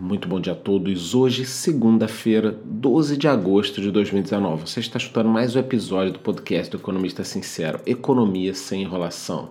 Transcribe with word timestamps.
Muito 0.00 0.28
bom 0.28 0.40
dia 0.40 0.52
a 0.52 0.56
todos. 0.56 1.12
Hoje, 1.12 1.44
segunda-feira, 1.44 2.56
12 2.64 3.16
de 3.16 3.26
agosto 3.26 3.80
de 3.80 3.90
2019. 3.90 4.68
Você 4.68 4.78
está 4.78 4.96
escutando 4.96 5.28
mais 5.28 5.56
um 5.56 5.58
episódio 5.58 6.12
do 6.12 6.20
podcast 6.20 6.70
do 6.70 6.76
Economista 6.76 7.24
Sincero, 7.24 7.80
Economia 7.84 8.54
sem 8.54 8.82
enrolação. 8.82 9.48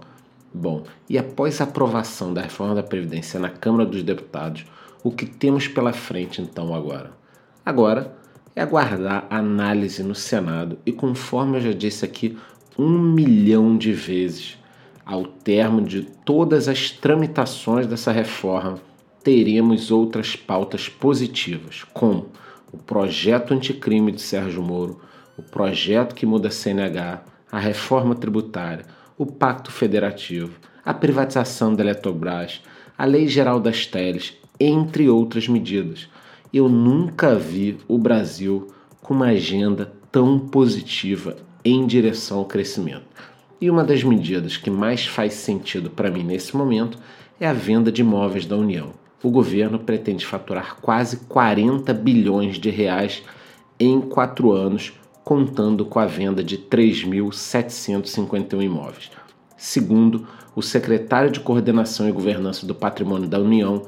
Bom, 0.54 0.84
e 1.10 1.18
após 1.18 1.60
a 1.60 1.66
aprovação 1.66 2.34
da 2.34 2.44
reforma 2.44 2.74
da 2.74 2.82
Previdência 2.82 3.42
na 3.42 3.50
Câmara 3.50 3.86
dos 3.86 4.02
Deputados, 4.04 4.66
o 5.04 5.12
que 5.12 5.26
temos 5.26 5.68
pela 5.68 5.92
frente 5.92 6.42
então 6.42 6.74
agora? 6.74 7.12
Agora 7.66 8.16
é 8.56 8.62
aguardar 8.62 9.28
a 9.30 9.40
análise 9.40 10.02
no 10.02 10.16
Senado 10.16 10.80
e, 10.86 10.94
conforme 10.94 11.58
eu 11.58 11.62
já 11.62 11.74
disse 11.74 12.06
aqui 12.06 12.38
um 12.80 12.98
milhão 12.98 13.78
de 13.78 13.92
vezes, 13.92 14.58
ao 15.06 15.26
termo 15.26 15.82
de 15.82 16.04
todas 16.04 16.70
as 16.70 16.90
tramitações 16.90 17.86
dessa 17.86 18.14
reforma, 18.14 18.80
teremos 19.28 19.92
outras 19.92 20.38
pautas 20.38 20.88
positivas, 20.88 21.84
como 21.94 22.28
o 22.72 22.78
projeto 22.78 23.54
anticrime 23.54 24.10
de 24.14 24.22
Sérgio 24.22 24.64
Moro, 24.64 25.02
o 25.38 25.44
projeto 25.44 26.16
que 26.16 26.26
muda 26.26 26.48
a 26.48 26.52
CNH, 26.52 27.26
a 27.52 27.60
reforma 27.60 28.16
tributária, 28.16 28.86
o 29.18 29.26
Pacto 29.26 29.70
Federativo, 29.70 30.58
a 30.82 30.94
privatização 30.94 31.76
da 31.76 31.84
Eletrobras, 31.84 32.64
a 32.98 33.04
Lei 33.04 33.28
Geral 33.28 33.60
das 33.60 33.86
Teles, 33.86 34.34
entre 34.58 35.10
outras 35.10 35.46
medidas. 35.50 36.08
Eu 36.54 36.70
nunca 36.70 37.36
vi 37.36 37.80
o 37.86 37.98
Brasil 37.98 38.70
com 39.02 39.14
uma 39.14 39.28
agenda 39.28 39.92
tão 40.10 40.40
positiva 40.40 41.36
em 41.66 41.86
direção 41.86 42.38
ao 42.38 42.46
crescimento. 42.46 43.08
E 43.60 43.70
uma 43.70 43.84
das 43.84 44.06
medidas 44.06 44.56
que 44.56 44.70
mais 44.70 45.06
faz 45.06 45.34
sentido 45.34 45.90
para 45.90 46.10
mim 46.10 46.24
nesse 46.24 46.56
momento 46.56 46.98
é 47.38 47.46
a 47.46 47.52
venda 47.52 47.92
de 47.92 48.00
imóveis 48.00 48.46
da 48.46 48.56
União 48.56 48.94
o 49.22 49.32
governo 49.32 49.80
pretende 49.80 50.26
faturar 50.26 50.78
quase 50.82 51.18
40 51.28 51.94
bilhões 51.94 52.58
de 52.58 52.70
reais 52.70 53.24
em 53.80 54.02
quatro 54.02 54.52
anos, 54.52 54.94
contando 55.24 55.86
com 55.86 56.00
a 56.00 56.06
venda 56.06 56.44
de 56.44 56.58
3.751 56.58 58.64
imóveis. 58.64 59.12
Segundo 59.58 60.28
o 60.56 60.62
secretário 60.62 61.32
de 61.32 61.40
Coordenação 61.40 62.08
e 62.08 62.12
Governança 62.12 62.66
do 62.66 62.74
Patrimônio 62.74 63.28
da 63.28 63.40
União, 63.40 63.84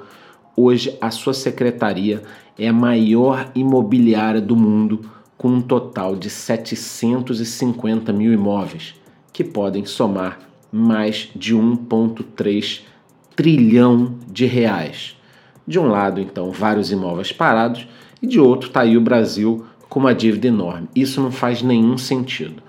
hoje 0.56 0.98
a 1.00 1.12
sua 1.12 1.34
secretaria 1.34 2.24
é 2.58 2.68
a 2.68 2.74
maior 2.74 3.52
imobiliária 3.56 4.42
do 4.42 4.56
mundo, 4.56 5.10
com 5.38 5.50
um 5.50 5.62
total 5.62 6.16
de 6.16 6.30
750 6.30 8.12
mil 8.12 8.34
imóveis, 8.34 8.96
que 9.32 9.44
podem 9.44 9.86
somar 9.86 10.40
mais 10.72 11.30
de 11.36 11.56
1,3 11.56 12.82
trilhão 13.36 14.16
de 14.28 14.46
reais. 14.46 15.19
De 15.70 15.78
um 15.78 15.88
lado, 15.88 16.20
então, 16.20 16.52
vários 16.52 16.92
imóveis 16.92 17.32
parados 17.32 17.88
e 18.20 18.26
de 18.26 18.40
outro 18.40 18.70
está 18.70 18.82
aí 18.82 18.98
o 18.98 19.02
Brasil 19.02 19.68
com 19.88 20.00
uma 20.00 20.16
dívida 20.16 20.48
enorme. 20.48 20.90
Isso 20.96 21.22
não 21.22 21.32
faz 21.32 21.62
nenhum 21.62 21.96
sentido. 21.96 22.64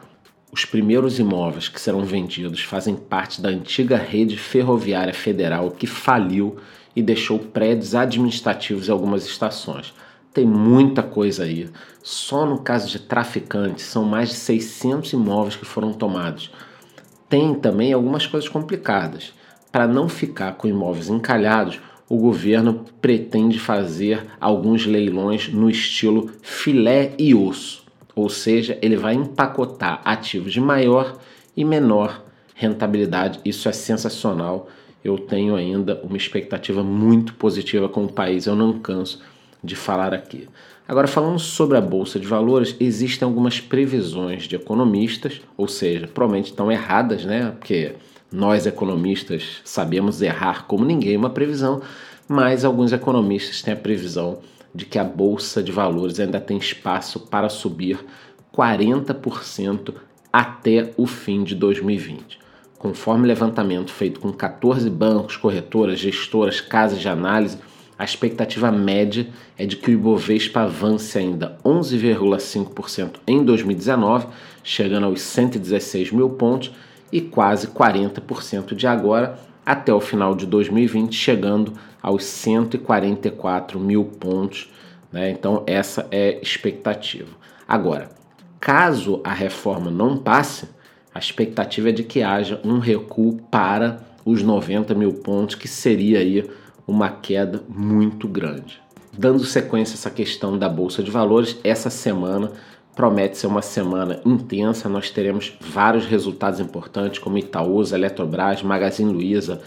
Os 0.53 0.67
primeiros 0.67 1.19
imóveis 1.19 1.67
que 1.67 1.81
serão 1.81 2.05
vendidos 2.05 2.63
fazem 2.63 2.95
parte 2.95 3.41
da 3.41 3.49
antiga 3.49 3.97
rede 3.97 4.37
ferroviária 4.37 5.15
federal 5.15 5.71
que 5.71 5.87
faliu 5.87 6.59
e 6.95 7.01
deixou 7.01 7.39
prédios 7.39 7.95
administrativos 7.95 8.87
em 8.87 8.93
algumas 8.93 9.25
estações. 9.25 9.95
Tem 10.35 10.45
muita 10.45 11.03
coisa 11.03 11.45
aí. 11.45 11.71
Só 12.03 12.45
no 12.45 12.59
caso 12.59 12.87
de 12.87 12.99
traficantes, 12.99 13.87
são 13.87 14.05
mais 14.05 14.29
de 14.29 14.35
600 14.35 15.15
imóveis 15.15 15.57
que 15.57 15.65
foram 15.65 15.95
tomados. 15.95 16.53
Tem 17.31 17.55
também 17.55 17.95
algumas 17.95 18.27
coisas 18.27 18.47
complicadas. 18.47 19.33
Para 19.73 19.89
não 19.89 20.07
ficar 20.07 20.53
com 20.57 20.69
imóveis 20.69 21.09
encalhados, 21.09 21.81
o 22.11 22.17
governo 22.17 22.85
pretende 23.01 23.61
fazer 23.61 24.27
alguns 24.41 24.85
leilões 24.85 25.49
no 25.49 25.71
estilo 25.71 26.29
filé 26.43 27.13
e 27.17 27.33
osso, 27.37 27.85
ou 28.17 28.29
seja, 28.29 28.77
ele 28.83 28.97
vai 28.97 29.15
empacotar 29.15 30.03
ativos 30.05 30.53
de 30.53 30.61
maior 30.61 31.17
e 31.57 31.65
menor 31.65 32.25
rentabilidade. 32.53 33.39
Isso 33.45 33.69
é 33.69 33.73
sensacional. 33.73 34.69
Eu 35.05 35.19
tenho 35.19 35.55
ainda 35.55 36.01
uma 36.03 36.17
expectativa 36.17 36.83
muito 36.83 37.33
positiva 37.35 37.89
com 37.89 38.05
o 38.05 38.13
país, 38.13 38.47
eu 38.47 38.57
não 38.57 38.81
canso 38.81 39.23
de 39.63 39.77
falar 39.77 40.13
aqui. 40.13 40.49
Agora, 40.89 41.07
falando 41.07 41.39
sobre 41.39 41.79
a 41.79 41.81
Bolsa 41.81 42.19
de 42.19 42.27
Valores, 42.27 42.75
existem 42.81 43.25
algumas 43.25 43.61
previsões 43.61 44.49
de 44.49 44.57
economistas, 44.57 45.41
ou 45.57 45.69
seja, 45.69 46.09
provavelmente 46.09 46.51
estão 46.51 46.73
erradas, 46.73 47.25
né? 47.25 47.55
Porque 47.57 47.95
nós 48.33 48.67
economistas 48.67 49.61
sabemos 49.65 50.23
errar 50.23 50.67
como 50.67 50.85
ninguém 50.85 51.17
uma 51.17 51.31
previsão, 51.31 51.83
mas 52.29 52.65
alguns 52.65 52.93
economistas 52.93 53.61
têm 53.63 53.75
a 53.75 53.77
previsão 53.77 54.39
de 54.75 54.85
que 54.85 54.99
a 54.99 55.05
bolsa 55.05 55.63
de 55.63 55.73
valores 55.73 56.21
ainda 56.21 56.41
tem 56.41 56.57
espaço 56.57 57.21
para 57.21 57.49
subir 57.49 57.99
40% 58.55 59.95
até 60.33 60.93
o 60.97 61.07
fim 61.07 61.43
de 61.43 61.55
2020. 61.55 62.39
Conforme 62.79 63.27
levantamento 63.27 63.91
feito 63.91 64.21
com 64.21 64.33
14 64.33 64.89
bancos, 64.89 65.37
corretoras, 65.37 65.99
gestoras, 65.99 66.61
casas 66.61 67.01
de 67.01 67.09
análise, 67.09 67.59
a 67.99 68.05
expectativa 68.05 68.73
média 68.73 69.29
é 69.59 69.67
de 69.67 69.77
que 69.77 69.91
o 69.91 69.93
Ibovespa 69.93 70.61
avance 70.61 71.19
ainda 71.19 71.59
11,5% 71.63 73.17
em 73.27 73.45
2019, 73.45 74.29
chegando 74.63 75.05
aos 75.05 75.21
116 75.21 76.13
mil 76.13 76.31
pontos 76.31 76.73
e 77.13 77.21
quase 77.21 77.69
40% 77.69 78.75
de 78.75 78.87
agora 78.87 79.39
até 79.65 79.93
o 79.93 80.01
final 80.01 80.35
de 80.35 80.47
2020, 80.47 81.15
chegando 81.15 81.75
aos 82.03 82.25
144 82.25 83.79
mil 83.79 84.05
pontos. 84.05 84.71
Né? 85.13 85.31
Então, 85.31 85.63
essa 85.67 86.07
é 86.11 86.39
a 86.39 86.43
expectativa. 86.43 87.31
Agora, 87.69 88.11
caso 88.59 89.21
a 89.23 89.33
reforma 89.33 89.91
não 89.91 90.17
passe, 90.17 90.69
a 91.15 91.19
expectativa 91.19 91.91
é 91.91 91.93
de 91.93 92.05
que 92.05 92.23
haja 92.23 92.61
um 92.65 92.79
recuo 92.79 93.41
para 93.51 94.01
os 94.25 94.43
90 94.43 94.95
mil 94.95 95.15
pontos, 95.15 95.55
que 95.55 95.69
seria 95.69 96.19
aí 96.19 96.49
uma 96.87 97.09
queda 97.09 97.63
muito 97.69 98.29
grande. 98.29 98.81
Dando 99.17 99.45
sequência 99.45 99.95
a 99.95 99.99
essa 99.99 100.11
questão 100.11 100.57
da 100.57 100.69
Bolsa 100.69 101.03
de 101.03 101.11
Valores, 101.11 101.59
essa 101.65 101.91
semana 101.91 102.53
Promete 103.01 103.39
ser 103.39 103.47
uma 103.47 103.63
semana 103.63 104.21
intensa, 104.27 104.87
nós 104.87 105.09
teremos 105.09 105.57
vários 105.59 106.05
resultados 106.05 106.61
importantes, 106.61 107.19
como 107.19 107.39
Itaúsa, 107.39 107.97
Eletrobras, 107.97 108.63
Magazine 108.63 109.11
Luiza, 109.11 109.63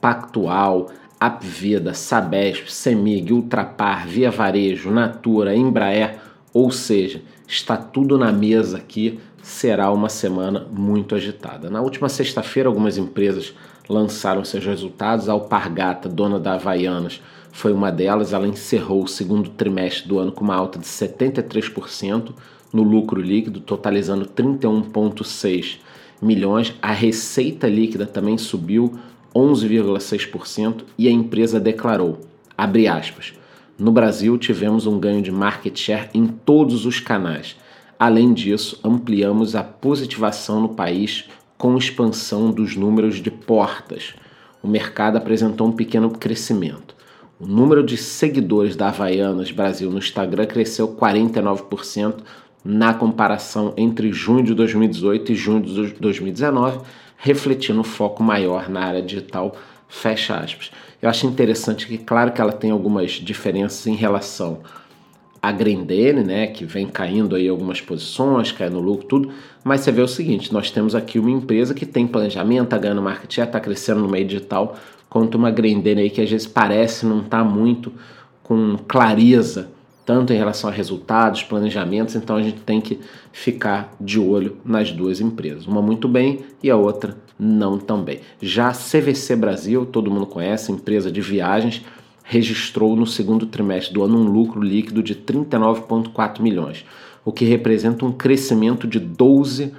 Pactual, 0.00 0.88
Apvida, 1.20 1.92
Sabesp, 1.92 2.72
Semig, 2.72 3.30
Ultrapar, 3.30 4.08
Via 4.08 4.30
Varejo, 4.30 4.90
Natura, 4.90 5.54
Embraer, 5.54 6.16
ou 6.50 6.70
seja, 6.70 7.20
está 7.46 7.76
tudo 7.76 8.16
na 8.16 8.32
mesa 8.32 8.78
aqui, 8.78 9.20
será 9.42 9.92
uma 9.92 10.08
semana 10.08 10.66
muito 10.72 11.14
agitada. 11.14 11.68
Na 11.68 11.82
última 11.82 12.08
sexta-feira, 12.08 12.70
algumas 12.70 12.96
empresas 12.96 13.52
lançaram 13.86 14.42
seus 14.46 14.64
resultados. 14.64 15.28
A 15.28 15.32
Alpargata, 15.32 16.08
dona 16.08 16.40
da 16.40 16.54
Havaianas, 16.54 17.20
foi 17.52 17.70
uma 17.70 17.92
delas. 17.92 18.32
Ela 18.32 18.48
encerrou 18.48 19.02
o 19.02 19.08
segundo 19.08 19.50
trimestre 19.50 20.08
do 20.08 20.18
ano 20.18 20.32
com 20.32 20.42
uma 20.42 20.56
alta 20.56 20.78
de 20.78 20.86
73% 20.86 22.32
no 22.72 22.82
lucro 22.82 23.20
líquido, 23.20 23.60
totalizando 23.60 24.26
31,6 24.26 25.78
milhões. 26.20 26.74
A 26.82 26.92
receita 26.92 27.68
líquida 27.68 28.06
também 28.06 28.36
subiu 28.38 28.98
11,6% 29.34 30.84
e 30.96 31.08
a 31.08 31.10
empresa 31.10 31.60
declarou, 31.60 32.20
abre 32.56 32.88
aspas, 32.88 33.34
no 33.78 33.92
Brasil 33.92 34.36
tivemos 34.36 34.86
um 34.86 34.98
ganho 34.98 35.22
de 35.22 35.30
market 35.30 35.78
share 35.78 36.10
em 36.12 36.26
todos 36.26 36.84
os 36.84 36.98
canais. 36.98 37.56
Além 37.96 38.32
disso, 38.32 38.80
ampliamos 38.82 39.54
a 39.54 39.62
positivação 39.62 40.60
no 40.60 40.70
país 40.70 41.26
com 41.56 41.76
expansão 41.76 42.50
dos 42.50 42.74
números 42.74 43.16
de 43.16 43.30
portas. 43.30 44.14
O 44.62 44.66
mercado 44.66 45.16
apresentou 45.16 45.68
um 45.68 45.72
pequeno 45.72 46.10
crescimento. 46.10 46.96
O 47.38 47.46
número 47.46 47.84
de 47.84 47.96
seguidores 47.96 48.74
da 48.74 48.88
Havaianas 48.88 49.52
Brasil 49.52 49.90
no 49.90 49.98
Instagram 49.98 50.46
cresceu 50.46 50.88
49%, 50.88 52.16
na 52.64 52.92
comparação 52.92 53.72
entre 53.76 54.12
junho 54.12 54.44
de 54.44 54.54
2018 54.54 55.32
e 55.32 55.34
junho 55.34 55.62
de 55.62 55.92
2019, 55.94 56.80
refletindo 57.16 57.80
o 57.80 57.84
foco 57.84 58.22
maior 58.22 58.68
na 58.68 58.84
área 58.84 59.02
digital, 59.02 59.56
fecha 59.88 60.36
aspas. 60.36 60.70
Eu 61.00 61.08
acho 61.08 61.26
interessante 61.26 61.86
que, 61.86 61.98
claro 61.98 62.32
que 62.32 62.40
ela 62.40 62.52
tem 62.52 62.70
algumas 62.70 63.12
diferenças 63.12 63.86
em 63.86 63.94
relação 63.94 64.60
à 65.40 65.52
Grendene, 65.52 66.24
né, 66.24 66.48
que 66.48 66.64
vem 66.64 66.86
caindo 66.86 67.36
aí 67.36 67.48
algumas 67.48 67.80
posições, 67.80 68.50
caindo 68.50 68.74
no 68.74 68.80
lucro, 68.80 69.06
tudo, 69.06 69.32
mas 69.62 69.80
você 69.80 69.92
vê 69.92 70.02
o 70.02 70.08
seguinte, 70.08 70.52
nós 70.52 70.70
temos 70.70 70.94
aqui 70.94 71.18
uma 71.18 71.30
empresa 71.30 71.72
que 71.72 71.86
tem 71.86 72.06
planejamento, 72.06 72.64
está 72.64 72.78
ganhando 72.78 73.00
market 73.00 73.32
share, 73.32 73.48
está 73.48 73.60
crescendo 73.60 74.00
no 74.00 74.08
meio 74.08 74.26
digital, 74.26 74.76
quanto 75.08 75.36
uma 75.36 75.50
Grendene 75.50 76.02
aí 76.02 76.10
que 76.10 76.20
às 76.20 76.30
vezes 76.30 76.46
parece 76.46 77.06
não 77.06 77.20
estar 77.20 77.38
tá 77.38 77.44
muito 77.44 77.92
com 78.42 78.76
clareza 78.88 79.70
tanto 80.08 80.32
em 80.32 80.36
relação 80.38 80.70
a 80.70 80.72
resultados, 80.72 81.42
planejamentos, 81.42 82.14
então 82.14 82.36
a 82.36 82.42
gente 82.42 82.60
tem 82.60 82.80
que 82.80 82.98
ficar 83.30 83.94
de 84.00 84.18
olho 84.18 84.56
nas 84.64 84.90
duas 84.90 85.20
empresas, 85.20 85.66
uma 85.66 85.82
muito 85.82 86.08
bem 86.08 86.46
e 86.62 86.70
a 86.70 86.76
outra 86.76 87.14
não 87.38 87.76
tão 87.76 88.02
bem. 88.02 88.20
Já 88.40 88.68
a 88.68 88.72
CVC 88.72 89.36
Brasil, 89.36 89.84
todo 89.84 90.10
mundo 90.10 90.24
conhece, 90.24 90.72
empresa 90.72 91.12
de 91.12 91.20
viagens, 91.20 91.84
registrou 92.24 92.96
no 92.96 93.06
segundo 93.06 93.44
trimestre 93.44 93.92
do 93.92 94.02
ano 94.02 94.16
um 94.16 94.24
lucro 94.24 94.62
líquido 94.62 95.02
de 95.02 95.14
39,4 95.14 96.40
milhões, 96.40 96.86
o 97.22 97.30
que 97.30 97.44
representa 97.44 98.06
um 98.06 98.12
crescimento 98.12 98.86
de 98.86 98.98
12% 98.98 99.72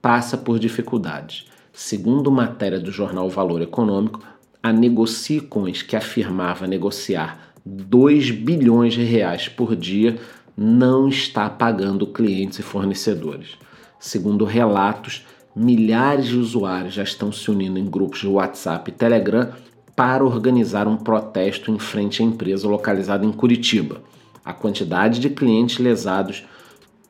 passa 0.02 0.36
por 0.36 0.58
dificuldades. 0.58 1.46
Segundo 1.72 2.30
matéria 2.30 2.80
do 2.80 2.90
jornal 2.90 3.30
Valor 3.30 3.62
Econômico, 3.62 4.20
a 4.62 4.72
Negocicoins, 4.72 5.82
que 5.82 5.96
afirmava 5.96 6.66
negociar 6.66 7.50
2 7.64 8.30
bilhões 8.30 8.94
de 8.94 9.02
reais 9.02 9.48
por 9.48 9.76
dia, 9.76 10.18
não 10.56 11.08
está 11.08 11.48
pagando 11.48 12.06
clientes 12.06 12.58
e 12.58 12.62
fornecedores. 12.62 13.56
Segundo 13.98 14.44
relatos, 14.44 15.26
milhares 15.54 16.26
de 16.26 16.36
usuários 16.36 16.94
já 16.94 17.02
estão 17.02 17.30
se 17.32 17.50
unindo 17.50 17.78
em 17.78 17.84
grupos 17.84 18.20
de 18.20 18.28
WhatsApp 18.28 18.90
e 18.90 18.94
Telegram 18.94 19.50
para 19.94 20.24
organizar 20.24 20.88
um 20.88 20.96
protesto 20.96 21.70
em 21.70 21.78
frente 21.78 22.22
à 22.22 22.24
empresa 22.24 22.66
localizada 22.66 23.26
em 23.26 23.32
Curitiba. 23.32 24.00
A 24.44 24.52
quantidade 24.52 25.20
de 25.20 25.28
clientes 25.28 25.78
lesados 25.78 26.44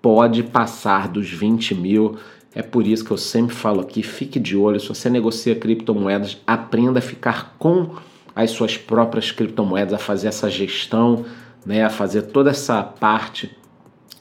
pode 0.02 0.42
passar 0.42 1.08
dos 1.08 1.30
20 1.30 1.74
mil. 1.74 2.16
É 2.54 2.62
por 2.62 2.86
isso 2.86 3.04
que 3.04 3.12
eu 3.12 3.16
sempre 3.16 3.54
falo 3.54 3.80
aqui: 3.80 4.02
fique 4.02 4.40
de 4.40 4.56
olho. 4.56 4.80
Se 4.80 4.88
você 4.88 5.08
negocia 5.08 5.54
criptomoedas, 5.54 6.38
aprenda 6.46 6.98
a 6.98 7.02
ficar 7.02 7.54
com 7.58 7.90
as 8.34 8.50
suas 8.50 8.76
próprias 8.76 9.30
criptomoedas, 9.30 9.94
a 9.94 9.98
fazer 9.98 10.28
essa 10.28 10.48
gestão, 10.48 11.24
né, 11.64 11.84
a 11.84 11.90
fazer 11.90 12.22
toda 12.22 12.50
essa 12.50 12.82
parte 12.82 13.50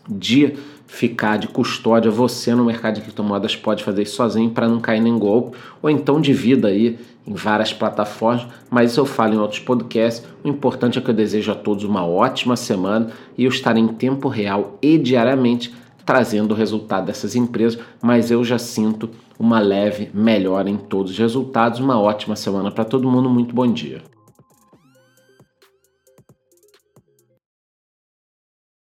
de 0.08 0.56
ficar 0.88 1.38
de 1.38 1.48
custódia, 1.48 2.10
você 2.10 2.56
no 2.56 2.66
mercado 2.66 2.96
de 2.96 3.02
criptomoedas 3.02 3.56
pode 3.56 3.84
fazer 3.84 4.02
isso 4.02 4.16
sozinho 4.16 4.50
para 4.50 4.68
não 4.68 4.80
cair 4.80 5.00
nem 5.00 5.18
golpe, 5.18 5.58
ou 5.82 5.90
então 5.90 6.20
divida 6.20 6.68
aí 6.68 6.98
em 7.28 7.34
várias 7.34 7.72
plataformas, 7.72 8.48
mas 8.72 8.92
isso 8.92 9.00
eu 9.00 9.06
falo 9.06 9.36
em 9.36 9.38
outros 9.38 9.60
podcasts. 9.60 10.26
O 10.44 10.48
importante 10.48 10.98
é 10.98 11.02
que 11.02 11.10
eu 11.10 11.14
desejo 11.14 11.52
a 11.52 11.56
todos 11.56 11.84
uma 11.84 12.04
ótima 12.04 12.56
semana 12.56 13.12
e 13.38 13.44
eu 13.44 13.50
estarei 13.50 13.84
em 13.84 13.88
tempo 13.88 14.28
real 14.28 14.80
e 14.82 14.98
diariamente 14.98 15.72
trazendo 16.10 16.56
o 16.56 16.58
resultado 16.58 17.06
dessas 17.06 17.36
empresas, 17.36 17.80
mas 18.02 18.32
eu 18.32 18.44
já 18.44 18.58
sinto 18.58 19.12
uma 19.38 19.60
leve 19.60 20.10
melhora 20.12 20.68
em 20.68 20.76
todos 20.76 21.12
os 21.12 21.20
resultados. 21.20 21.80
Uma 21.80 22.02
ótima 22.02 22.36
semana 22.36 22.72
para 22.72 22.84
todo 22.84 23.08
mundo, 23.08 23.30
muito 23.30 23.54
bom 23.54 23.72
dia. 23.72 24.02